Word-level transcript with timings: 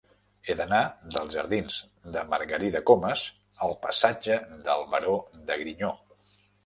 He 0.45 0.53
d'anar 0.59 0.79
dels 1.15 1.27
jardins 1.33 1.75
de 2.15 2.23
Margarida 2.31 2.81
Comas 2.91 3.25
al 3.67 3.77
passatge 3.87 4.39
del 4.69 4.87
Baró 4.95 5.15
de 5.51 5.59
Griñó. 5.63 5.93